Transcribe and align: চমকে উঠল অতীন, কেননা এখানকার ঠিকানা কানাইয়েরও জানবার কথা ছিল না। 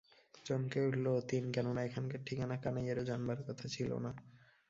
চমকে 0.45 0.79
উঠল 0.87 1.05
অতীন, 1.19 1.43
কেননা 1.51 1.81
এখানকার 1.83 2.21
ঠিকানা 2.25 2.55
কানাইয়েরও 2.57 3.03
জানবার 3.03 3.39
কথা 3.47 3.65
ছিল 3.67 3.89
না। 4.05 4.11